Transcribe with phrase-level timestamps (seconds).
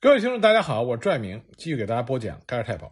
[0.00, 2.86] 各位听众，大家好，我是拽明，继续给大家播讲《盖尔太保》。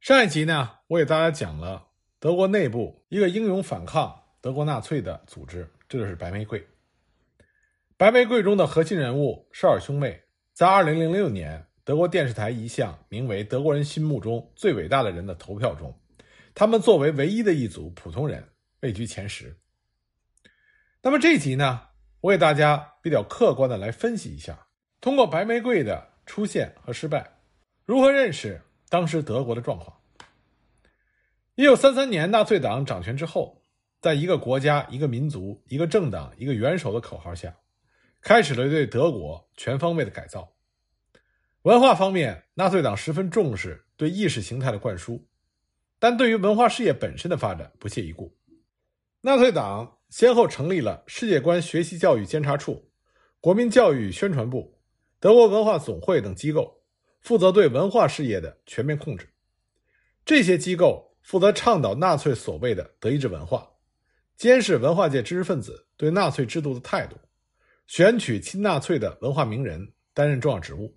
[0.00, 1.88] 上一集呢，我给大家讲了
[2.20, 6.64] 德国内部一个英勇反抗德国纳粹的组织，这就是白玫瑰。
[7.96, 10.22] 白玫瑰中的核心人物绍尔兄妹，
[10.52, 15.92] 在2006年德国电视台一项名为“德国人心目中最伟大的人”的投票中，
[16.54, 18.48] 他们作为唯一的一组普通人
[18.78, 19.58] 位居前十。
[21.02, 21.88] 那么这一集呢，
[22.20, 24.65] 我给大家比较客观的来分析一下。
[25.00, 27.38] 通过白玫瑰的出现和失败，
[27.84, 29.96] 如何认识当时德国的状况？
[31.54, 33.62] 一九三三年纳粹党掌权之后，
[34.00, 37.56] 在一个国家、一个民族、一个政党、一个元首的口号下，
[38.20, 40.52] 开始了对德国全方位的改造。
[41.62, 45.26] 文化方面，纳粹党十分重视对意识形态的灌输，
[45.98, 48.36] 但对于文化事业本身的发展不屑一顾。
[49.20, 52.90] 纳粹党先后成立了世界观学习教育监察处、
[53.40, 54.75] 国民教育宣传部。
[55.26, 56.84] 德国文化总会等机构
[57.20, 59.28] 负责对文化事业的全面控制。
[60.24, 63.68] 这些机构负责倡导纳粹所谓的德意志文化，
[64.36, 67.16] 监视文化界知识分子对纳粹制度的态度，
[67.88, 70.96] 选取亲纳粹的文化名人担任重要职务，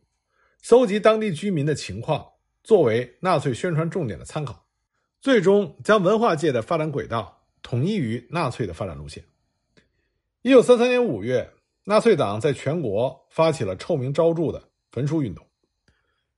[0.61, 2.23] 搜集当地居民的情况
[2.64, 4.67] 作为纳粹宣传重点的参考，
[5.20, 9.23] 最终将文化界的发展轨道统一于纳粹的发展路线。
[10.44, 11.52] 一九三三年五月。
[11.90, 15.44] 纳粹党在全国发起了臭名昭著的焚书运动，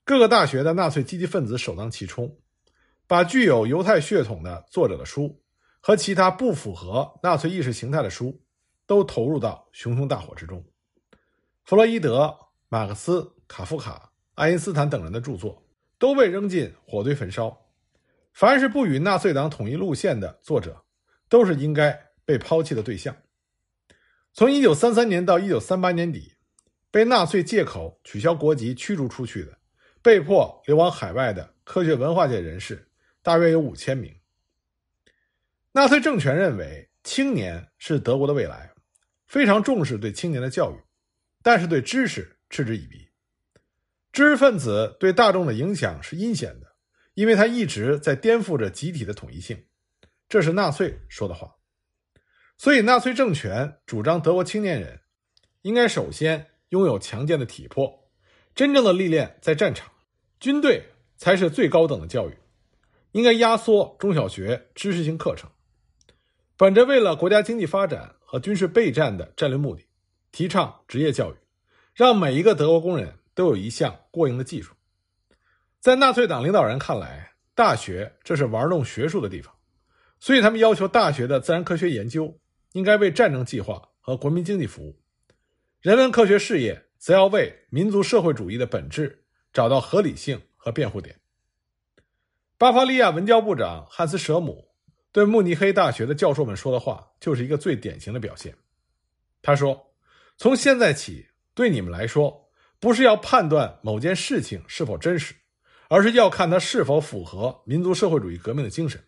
[0.06, 2.38] 各个大学的纳粹积极分子首当其冲，
[3.06, 5.42] 把具有犹太血统的作者的书
[5.82, 8.40] 和其他不符合纳粹意识形态的书
[8.86, 10.64] 都投入到熊熊大火之中。
[11.66, 12.34] 弗洛伊德、
[12.70, 15.62] 马克思、卡夫卡、爱因斯坦等人的著作
[16.00, 17.66] 都被扔进火堆焚烧。
[18.32, 20.82] 凡是不与纳粹党统一路线的作者，
[21.28, 21.92] 都是应该
[22.24, 23.14] 被抛弃的对象。
[24.34, 26.36] 从一九三三年到一九三八年底，
[26.90, 29.58] 被纳粹借口取消国籍驱逐出去的、
[30.02, 32.90] 被迫流亡海外的科学文化界人士，
[33.22, 34.16] 大约有五千名。
[35.74, 38.72] 纳粹政权认为青年是德国的未来，
[39.28, 40.76] 非常重视对青年的教育，
[41.44, 43.10] 但是对知识嗤之以鼻。
[44.14, 46.76] 知识分子对大众的影响是阴险的，
[47.14, 49.66] 因为他一直在颠覆着集体的统一性。
[50.28, 51.56] 这是纳粹说的话。
[52.62, 55.00] 所以，纳粹政权主张德国青年人
[55.64, 58.08] 应该首先拥有强健的体魄，
[58.54, 59.92] 真正的历练在战场，
[60.40, 60.84] 军队
[61.18, 62.38] 才是最高等的教育。
[63.14, 65.50] 应该压缩中小学知识性课程，
[66.56, 69.84] 本着为了国家经济发展和军事备战的战略目的，
[70.32, 71.36] 提倡职业教育，
[71.96, 74.76] 让每一个德国工人都有一项过硬的技术。
[75.80, 79.52] 在纳粹党领导人看来，大学这是玩弄学术的地方，
[80.20, 82.38] 所以他们要求大学的自然科学研究。
[82.74, 85.00] 应该为战争计划和国民经济服务，
[85.82, 91.20] 人文科学事业则要为民族社会主义的本质找到合理性和辩护点。
[92.58, 94.70] 巴伐利亚文教部长汉斯·舍姆
[95.12, 98.56] 对慕尼黑大学的教授们说的话，就是一个最典型的表现。
[99.42, 99.94] 他说
[100.38, 102.50] ：“从现在起，对你们来说，
[102.80, 105.36] 不是要判断某件事情是否真实，
[105.90, 109.04] 而是要看它是否符合民族社会主义革命的精神。”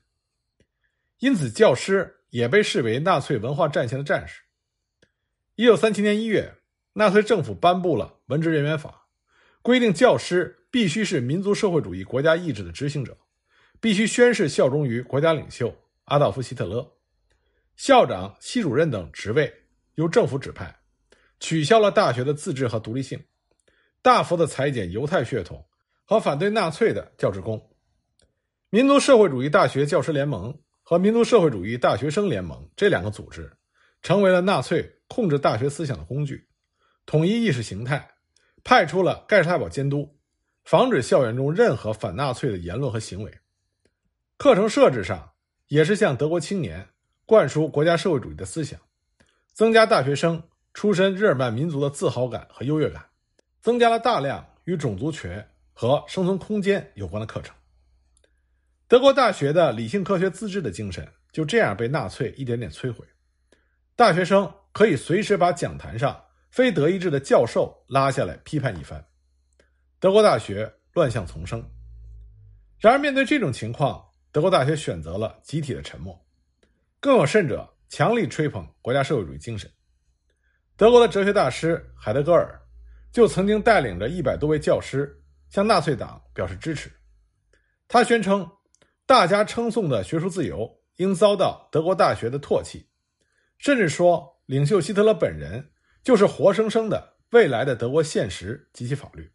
[1.19, 2.19] 因此，教师。
[2.34, 4.42] 也被视为纳粹文化战线的战士。
[5.54, 6.56] 一九三七年一月，
[6.94, 8.90] 纳粹政府颁布了《文职人员法》，
[9.62, 13.16] 规定教师必须是民族社会主义国家意志的执行者，
[13.80, 16.92] 必须宣誓效忠于国家领袖阿道夫·希特勒。
[17.76, 19.54] 校长、系主任等职位
[19.94, 20.76] 由政府指派，
[21.40, 23.24] 取消了大学的自治和独立性，
[24.02, 25.64] 大幅的裁减犹太血统
[26.04, 27.70] 和反对纳粹的教职工。
[28.72, 30.60] 民族社会主义大学教师联盟。
[30.84, 33.52] 和民族社会主义大学生联盟这两个组织，
[34.02, 36.46] 成为了纳粹控制大学思想的工具，
[37.06, 38.06] 统一意识形态，
[38.66, 40.18] 派出了盖世太保监督，
[40.66, 43.34] 防止校园中任何反纳粹的言论和行为。
[44.38, 45.32] 课程设置上
[45.70, 46.90] 也是向德国青年
[47.26, 48.78] 灌输国家社会主义的思想，
[49.54, 50.44] 增加大学生
[50.74, 53.06] 出身日耳曼民族的自豪感和优越感，
[53.62, 57.56] 增加了大量与种族权和生存空间有关的课程。
[58.88, 63.06] 德国大学的理性科学自治的精神就这样被纳粹一点点摧毁。
[63.95, 69.03] 大学生可以随时把讲坛上非德意志的教授拉下来批判一番，
[70.00, 71.63] 德国大学乱象丛生。
[72.77, 76.19] 然而，面对这种情况，德国大学选择了集体的沉默，
[77.00, 79.71] 更有甚者，强力吹捧国家社会主义精神。
[80.75, 82.59] 德国的哲学大师海德格尔
[83.12, 85.19] 就曾经带领着一百多位教师
[85.50, 86.91] 向纳粹党表示支持，
[87.88, 88.47] 他宣称。
[89.13, 92.88] 大家称颂的学术自由应遭到德国大学的唾弃，
[93.60, 95.69] 甚至说领袖希特勒本人
[96.01, 99.31] 就是活生生的未来的德国现实及其法律。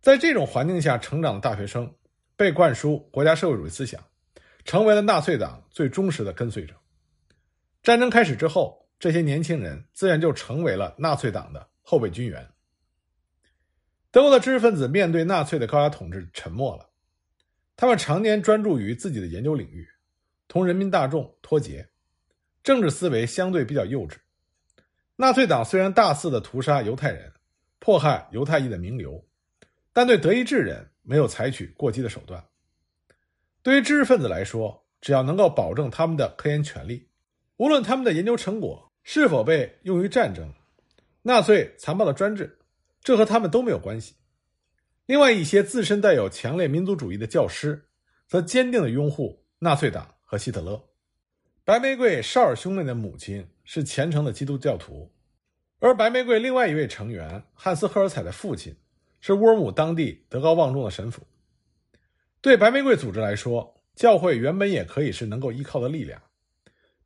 [0.00, 1.92] 在这种环境下成长的大学生，
[2.36, 4.00] 被灌输国家社会主义思想，
[4.64, 6.72] 成为了纳粹党最忠实的跟随者。
[7.82, 12.48] 战争开始之后，这些年轻人自然就成为了纳粹党的后备军员。
[14.12, 16.90] 德国的知识分子面对纳粹的高压统治沉默了，
[17.76, 19.88] 他们常年专注于自己的研究领域，
[20.46, 21.88] 同人民大众脱节，
[22.62, 24.16] 政治思维相对比较幼稚。
[25.16, 27.32] 纳粹党虽然大肆的屠杀犹太人，
[27.78, 29.24] 迫害犹太裔的名流，
[29.92, 32.44] 但对德意志人没有采取过激的手段。
[33.62, 37.08] 对于知识分子来说，只要能够保证他们的科研权利。
[37.56, 40.52] 无论他们的研究成果是否被用于战争，
[41.22, 42.58] 纳粹残暴的专制，
[43.00, 44.14] 这和他们都没有关系。
[45.06, 47.88] 另外一些自身带有强烈民族主义的教师，
[48.28, 50.82] 则坚定地拥护纳粹党和希特勒。
[51.64, 55.12] 白玫瑰绍尔兄妹的母亲是虔诚的基督教徒，
[55.80, 58.76] 而白玫瑰另外一位成员汉斯·赫尔采的父亲
[59.20, 61.22] 是乌尔姆当地德高望重的神父。
[62.40, 66.20] 对白玫瑰组织来说，教会原本也可以是能够依靠的力量。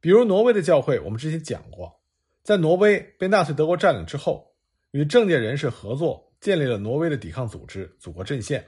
[0.01, 2.01] 比如挪威的教会，我们之前讲过，
[2.43, 4.55] 在挪威被纳粹德国占领之后，
[4.93, 8.65] 与政界人士合作，建立了挪威的抵抗组织——祖国阵线。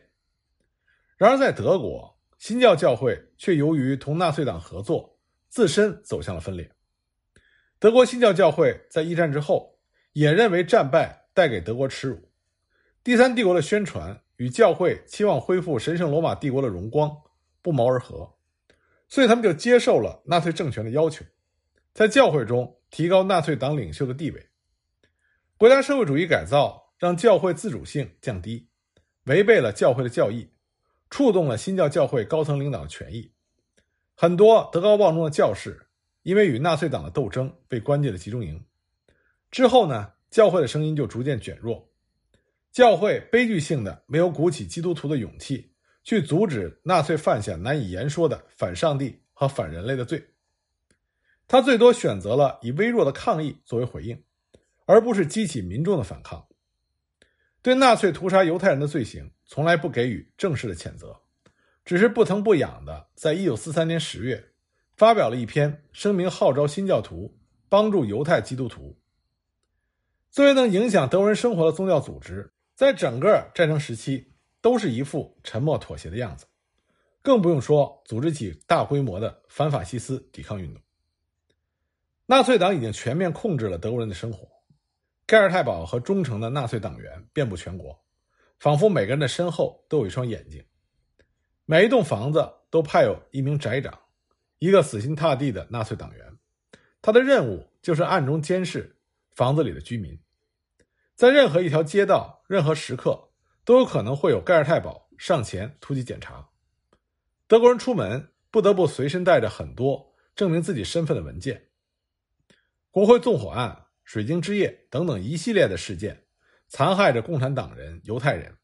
[1.17, 5.17] 然而，在德国，新教教会却由于同纳粹党合作，
[5.49, 6.69] 自身走向了分裂。
[7.79, 9.79] 德国新教教会在一战之后，
[10.13, 12.29] 也认为战败带给德国耻辱，
[13.05, 17.17] 第三帝国的宣传与教会期望恢复神圣罗马帝国的荣光
[17.63, 18.35] 不谋而合。
[19.07, 21.25] 所以他们就接受了纳粹政权的要求，
[21.95, 24.49] 在教会中提高纳粹党领袖的地位。
[25.57, 28.69] 国家社会主义改造让教会自主性降低，
[29.25, 30.51] 违背了教会的教义，
[31.09, 33.33] 触动了新教教会高层领导的权益。
[34.15, 35.87] 很多德高望重的教士
[36.23, 38.63] 因为与纳粹党的斗争被关进了集中营。
[39.51, 41.89] 之后呢，教会的声音就逐渐减弱，
[42.73, 45.73] 教会悲剧性的没有鼓起基督徒的勇气。
[46.05, 50.27] 去阻止纳粹犯下难以言说的反上帝和反人类的罪，
[51.47, 54.25] 他最多选择了以微弱的抗议作为回应，
[54.87, 56.48] 而不是激起民众的反抗。
[57.69, 61.21] 对纳粹屠杀犹太人的罪行，从来不给予正式的谴责，
[61.85, 64.53] 只是不疼不痒的，在一九四三年十月
[64.97, 67.39] 发表了一篇声明，号召新教徒
[67.69, 68.99] 帮助犹太基督徒。
[70.31, 74.33] 作为能影响德国人生活的宗教组织，在整个战争时期。
[74.61, 76.45] 都是一副沉默妥协的样子，
[77.23, 80.83] 更不用说组织起大规模的反法西斯抵抗运动。
[82.27, 84.49] 纳粹党已经全面控制了德国人的生活，
[85.29, 88.03] 盖尔泰堡和忠诚的纳粹党员遍布全国，
[88.59, 90.65] 仿佛每个人的身后都有一双眼睛。
[91.67, 93.93] 每一栋房子都派有一名宅长，
[94.59, 96.39] 一个死心塌地的纳粹党员，
[97.03, 98.99] 他的任务就是暗中监视
[99.35, 100.19] 房子里的居民，
[101.15, 103.27] 在任何一条街道、任何时刻。
[103.67, 106.49] 都有可能会有盖尔泰堡上前突击检查。
[107.47, 111.69] 德国人出门不得不随身带着很多证明自己身份的文件。
[112.91, 116.19] 国会纵火案、水晶之夜等等一系列的事件，
[116.67, 118.57] 残害着共产党人、犹太人，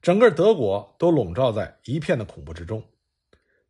[0.00, 2.80] 整个德国都笼罩在一片的恐怖之中。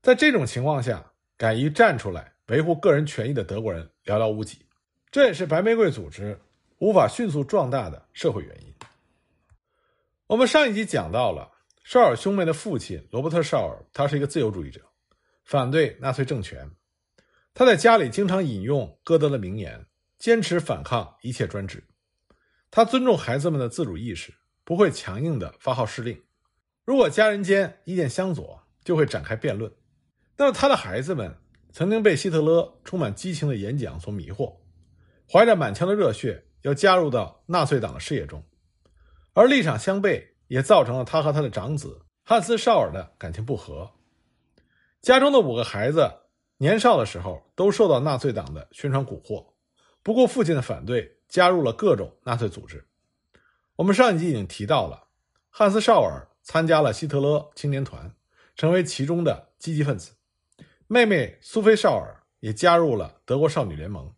[0.02, 4.66] 在这种情况下，敢于站出来维护个人权益的德国人寥寥无几，
[5.10, 6.38] 这也是白玫瑰组织
[6.76, 8.74] 无法迅速壮大的社会原因。
[10.26, 11.50] 我们上一集讲到了
[11.82, 14.82] 绍尔兄妹的父亲罗伯特·绍尔，他是一个自由主义者，
[15.46, 16.70] 反对纳粹政权。
[17.54, 19.86] 他在家里经常引用歌德的名言，
[20.22, 21.82] 坚持反抗一切专制。
[22.70, 26.22] 他尊重孩子们的自主意识，不会强硬的发号施令。
[26.84, 29.72] 如果家人间意见相左，就会展开辩论。
[30.36, 31.36] 那么他的孩子们
[31.72, 34.58] 曾经被希特勒充满激情的演讲所迷惑，
[35.28, 38.40] 怀着满腔的热血要加入到纳粹党的事业中。
[39.32, 43.90] 而立场相悖，也造成了他和他的长子汉斯·绍尔的感情不和。
[45.00, 46.08] 家中的五个孩子
[46.58, 49.51] 年少的时候都受到纳粹党的宣传蛊惑，
[50.02, 52.84] 不顾父亲的反对，加入了各种纳粹组织。
[53.76, 55.08] 我们上一集已经提到了，
[55.48, 58.14] 汉斯·绍尔参加了希特勒青年团，
[58.56, 60.12] 成为其中的积极分子。
[60.86, 64.12] 妹妹苏菲·绍尔也加入了德国少女联盟。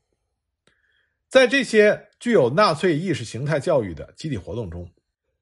[1.28, 4.90] 在这些具有纳粹意识形态教育的集体活动中，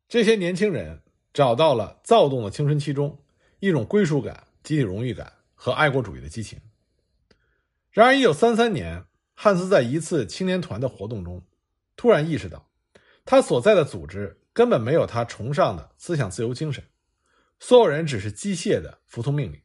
[0.08, 3.22] 这些年轻人找到了躁动的青春期中
[3.60, 6.60] 一种归属感、集体荣誉感和爱国主义的激情。
[7.90, 9.04] 然而，一九三三年，
[9.44, 11.44] 汉斯在一次青年团的活动中，
[11.96, 12.70] 突然意识到，
[13.24, 16.84] 他所在的组织根本没有他崇尚的思想自由精神，
[17.58, 19.60] 所有人只是机械的服从命令，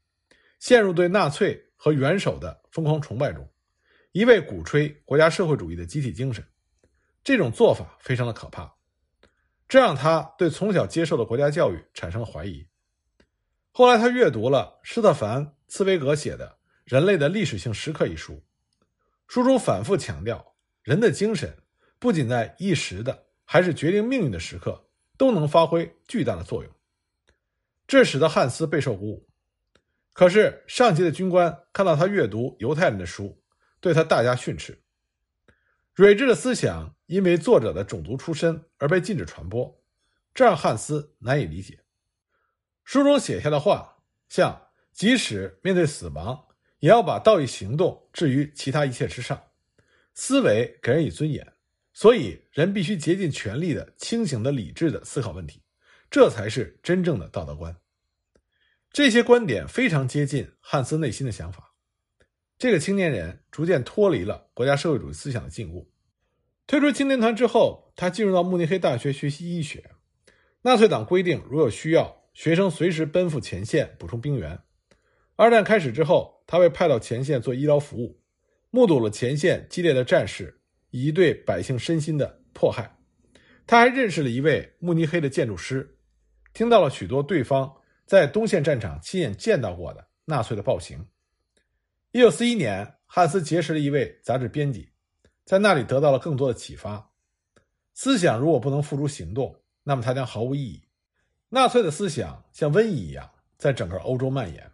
[0.58, 3.48] 陷入对纳粹和元首的疯狂崇拜中，
[4.14, 6.44] 一味鼓吹国家社会主义的集体精神。
[7.24, 8.74] 这种做法非常的可怕。
[9.68, 12.68] 这让他对从小接受的国家教育产生了怀疑。
[13.72, 16.48] 后来，他阅读了施特凡·茨威格写的
[16.84, 18.42] 《人类的历史性时刻》一书，
[19.28, 21.58] 书中反复强调，人的精神
[22.00, 26.74] 不仅在一时的，还是决定命运的时刻都能发挥巨大的作用。
[27.86, 29.28] 这使得汉斯备受鼓舞。
[30.14, 33.42] 可是，上级的军官看到他阅读犹太人的书，
[33.80, 34.82] 对他大加训斥。
[35.94, 39.84] 睿智的思想因为作者的种族出身而被禁止传播，
[40.34, 41.80] 这让汉斯难以理解。
[42.84, 43.98] 书中写下的话，
[44.30, 46.47] 像即使面对死亡，
[46.80, 49.42] 也要把道义行动置于其他一切之上。
[50.14, 51.54] 思维给人以尊严，
[51.94, 55.62] 所以人必须竭尽全力的、清醒的、理智的思考问题，
[56.10, 57.76] 这才是真正的道德观。
[58.92, 61.74] 这些观点非常接近汉斯内心的想法。
[62.58, 65.86] 这个青年人逐渐脱离了国家社会主义思想的禁锢。
[66.66, 69.92] 退出青年团之后，他进入到慕尼黑大学学习医学。
[70.64, 74.60] 纳粹党规定，如有需要，学生随时奔赴前线补充兵员。
[75.36, 78.20] 二战开始之后，他被派到前线做医疗服务，
[78.72, 82.98] 目睹了前线激烈的战事以及对百姓身心的迫害。
[83.68, 85.98] 他还认识了一位慕尼黑的建筑师，
[86.54, 87.72] 听到了许多对方。
[88.06, 91.06] 在东线战场亲眼见到过的纳粹的暴行。
[92.14, 94.88] 一九四一年，汉斯结识了一位杂志编辑，
[95.44, 97.12] 在那里得到了更多的启发。
[97.94, 100.82] 思想如果不能付诸行动，那么它将毫无意义。
[101.50, 104.72] 纳粹的思想像瘟疫一样在整个欧洲蔓延，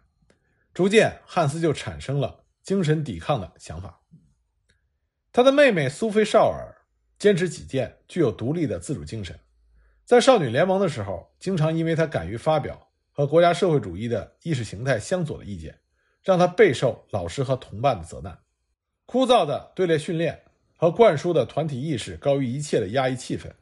[0.74, 4.02] 逐渐，汉斯就产生了精神抵抗的想法。
[5.32, 6.74] 他的妹妹苏菲·绍尔
[7.18, 9.38] 坚持己见，具有独立的自主精神。
[10.04, 12.90] 在少女联盟的时候，经常因为她敢于发表。
[13.16, 15.78] 和国家社会主义的意识形态相左的意见，
[16.24, 18.36] 让他备受老师和同伴的责难。
[19.06, 20.42] 枯燥的队列训练
[20.76, 23.52] 和灌输的团体意识高于一切的压抑气氛，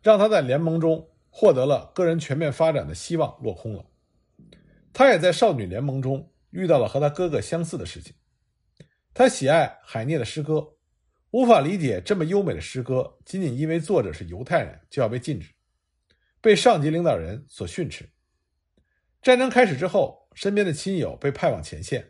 [0.00, 3.84] 让他在联盟中获得了个人全面发展的希望落空了。
[4.92, 8.14] 他也在少女联盟中遇到了和他哥哥相似的事情。
[9.12, 10.64] 他喜爱海涅的诗歌，
[11.32, 15.52] 无法理解这么优美的诗歌仅仅因为作者是犹太人就要被禁止，
[16.40, 18.08] 被上级领导人所训斥。
[19.20, 22.08] 战争开始之后，身边的亲友被派往前线，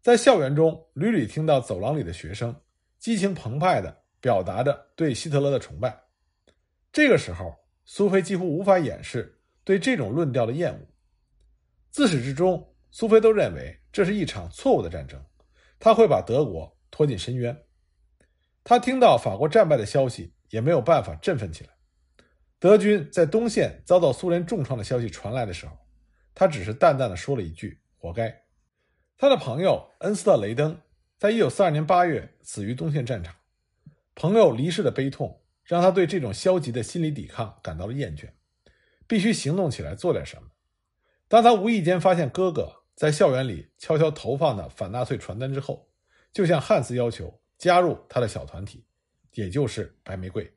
[0.00, 2.54] 在校园中屡屡听到走廊里的学生
[2.98, 6.00] 激情澎湃地表达着对希特勒的崇拜。
[6.92, 7.52] 这个时候，
[7.84, 10.80] 苏菲几乎无法掩饰对这种论调的厌恶。
[11.90, 15.20] 自始至终，苏菲都认为这是一场错误的战争，
[15.80, 17.64] 他会把德国拖进深渊。
[18.62, 21.70] 他听到法国战败的消息，也没有办法振奋起来。
[22.60, 25.76] 德军在东线遭到苏联重创的消息传来的时候。
[26.34, 28.44] 他只是淡淡的说了一句：“活该。”
[29.18, 30.80] 他的朋友恩斯特·雷登
[31.18, 33.34] 在一九四二年八月死于东线战场。
[34.14, 38.30] 朋友离世的悲痛让他对这种消极的心理抵抗感到了厌倦，
[39.06, 40.48] 必须行动起来做点什么。
[41.28, 45.88] 当他无意间发现哥哥在校园里悄悄投放的反纳粹传单之后，
[46.32, 48.86] 就向汉斯要求加入他的小团体，
[49.32, 50.48] 也就是白玫瑰。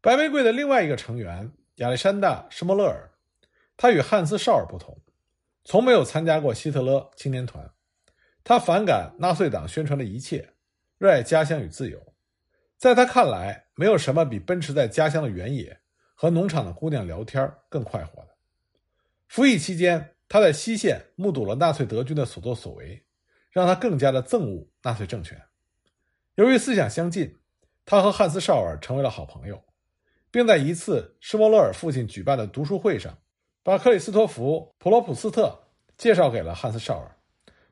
[0.00, 3.10] 白玫瑰的另外一个成员亚历山大·施莫勒尔。
[3.76, 4.98] 他与汉斯·绍尔不同，
[5.64, 7.70] 从没有参加过希特勒青年团。
[8.42, 10.54] 他反感纳粹党宣传的一切，
[10.96, 12.14] 热爱家乡与自由。
[12.78, 15.78] 在他看来，没有什么比奔驰在家乡的原野
[16.14, 18.34] 和农场的姑娘聊天更快活的。
[19.28, 23.04] 服役期间，他在西线目睹了纳粹德军的所作所为，
[23.50, 25.40] 让他更加的憎恶纳粹政权。
[26.34, 27.36] 由于思想相近，
[27.84, 29.62] 他和汉斯·绍尔成为了好朋友，
[30.30, 33.16] 并在一次施莫勒尔父亲举办的读书会上。
[33.62, 35.58] 把克里斯托弗·普罗普斯特
[35.96, 37.16] 介绍给了汉斯·绍尔，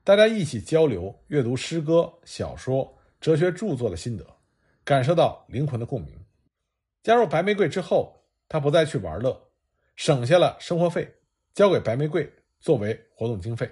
[0.03, 4.27] 大家一起交流阅读诗歌、小说、哲学著作的心得，
[4.85, 6.19] 感受到灵魂的共鸣。
[7.03, 9.51] 加入白玫瑰之后，他不再去玩乐，
[9.97, 11.17] 省下了生活费，
[11.53, 12.33] 交给白玫瑰
[12.63, 13.71] 作为活动经费。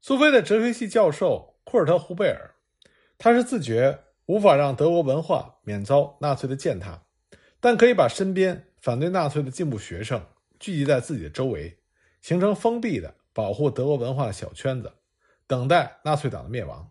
[0.00, 2.54] 苏菲的哲学系教授库尔特·胡贝尔，
[3.18, 7.02] 他是自觉无法让德国文化免遭纳粹的践踏，
[7.58, 10.24] 但可以把身边反对纳粹的进步学生。
[10.58, 11.78] 聚集在自己的周围，
[12.20, 14.92] 形成封闭的保护德国文化的小圈子，
[15.46, 16.90] 等待纳粹党的灭亡。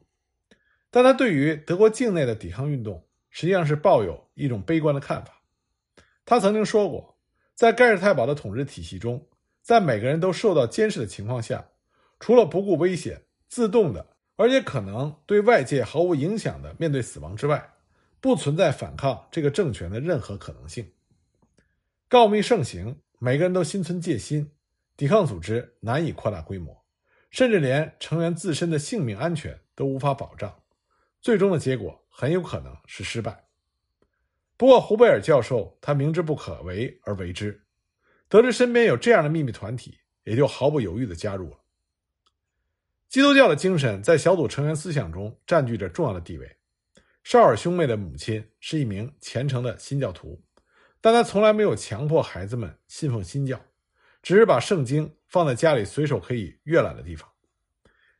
[0.89, 5.43] 但他对于德国境内的抵抗运动，实际上是抱有一种悲观的看法。
[6.25, 7.19] 他曾经说过，
[7.53, 9.28] 在盖世太保的统治体系中，
[9.69, 11.69] 在每个人都受到监视的情况下，
[12.19, 14.03] 除了不顾危险、自动的，
[14.35, 17.75] 而且可能对外界毫无影响的面对死亡之外，
[18.19, 20.91] 不存在反抗这个政权的任何可能性。
[22.07, 22.99] 告密盛行。
[23.19, 24.49] 每个人都心存戒心，
[24.97, 26.83] 抵抗组织难以扩大规模，
[27.29, 30.63] 甚至连成员自身的性命安全都无法保障，
[31.21, 33.45] 最终的结果很有可能是失败。
[34.57, 37.61] 不过，胡贝尔教授他明知不可为而为之，
[38.29, 41.57] 得知身边有这样的秘密团体，也就毫不犹豫地加入了。
[43.09, 46.55] 基督教的精神在小组成员思想中占据着重要的地位。
[47.23, 50.41] 绍尔兄妹的母亲是一名虔诚的新教徒，
[51.01, 53.59] 但她从来没有强迫孩子们信奉新教，
[54.21, 57.29] 只是把圣经放在家里随手可以阅览的地方。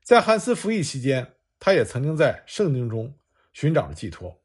[0.03, 3.15] 在汉斯服役期间，他也曾经在圣经中
[3.53, 4.41] 寻找着寄托。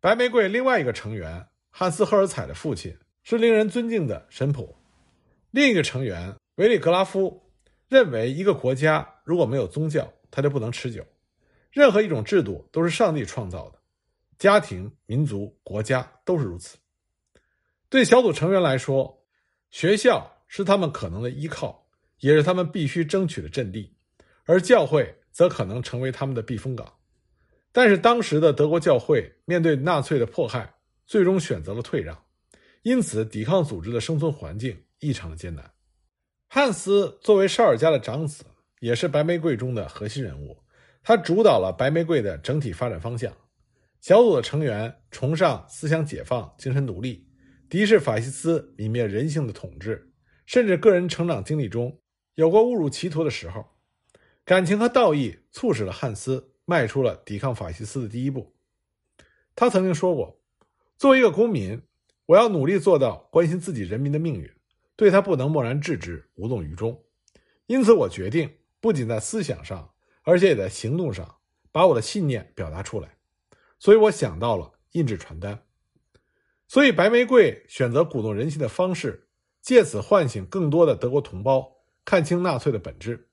[0.00, 4.81] 白玫瑰另外一个成员汉斯·赫尔采的父亲是令人尊敬的神婆，
[5.52, 7.52] 另一个成员维里格拉夫
[7.86, 11.06] 认为，一个国家如果没有宗教，它就不能持久。
[11.70, 13.78] 任何一种制度都是上帝创造的，
[14.38, 16.78] 家庭、民族、国家都是如此。
[17.90, 19.26] 对小组成员来说，
[19.70, 21.86] 学校是他们可能的依靠，
[22.20, 23.94] 也是他们必须争取的阵地。
[24.44, 26.90] 而教会则可能成为他们的避风港，
[27.72, 32.24] 但是当时的德国教会面对纳粹的迫害，最终选择了退让，
[32.82, 35.72] 因此抵抗组织的生存环境异常的艰难。
[36.48, 38.44] 汉斯作为绍尔家的长子，
[38.80, 40.62] 也是白玫瑰中的核心人物，
[41.02, 43.36] 他主导了白玫瑰的整体发展方向。
[44.00, 47.28] 小组的成员崇尚思想解放、精神独立，
[47.68, 50.12] 敌视法西斯泯灭人性的统治，
[50.46, 52.00] 甚至个人成长经历中
[52.34, 53.64] 有过误入歧途的时候。
[54.44, 58.54] 感情和道义促使了汉斯迈出了抵抗法西斯的第一步。
[59.54, 60.40] 他曾经说过
[60.98, 61.80] ：“作为一个公民，
[62.26, 64.50] 我要努力做到关心自己人民的命运，
[65.02, 67.04] 对他不能漠然置之、无动于衷。
[67.66, 69.92] 因此，我决定不仅在思想上，
[70.22, 71.38] 而且也在行动上
[71.72, 73.16] 把我的信念表达出来。
[73.80, 75.60] 所以，我想到了印制传单。
[76.68, 79.26] 所以，白玫瑰选择鼓动人心的方式，
[79.60, 83.28] 借此唤醒更多的德国同胞看清纳粹的本质。”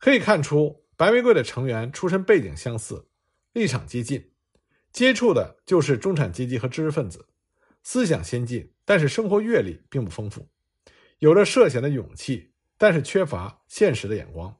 [0.00, 3.06] 可以看出，白玫瑰的成员出身背景相似，
[3.52, 4.32] 立场接近，
[4.90, 7.28] 接触的就是中产阶级和知识分子，
[7.82, 10.48] 思想先进，但是生活阅历并不丰富，
[11.20, 14.56] 有着涉险的勇气，但是缺乏现实的眼光，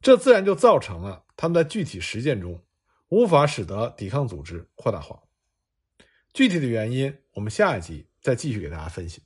[0.00, 2.62] 这自然就造成了他们在具体实践中
[3.08, 5.22] 无法使得抵抗组织扩大化。
[6.32, 9.22] 具体的原因，我们下一集再继续给大家分析。